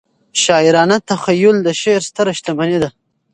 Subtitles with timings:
[0.43, 2.89] شاعرانه تخیل د شعر ستره شتمنۍ ده.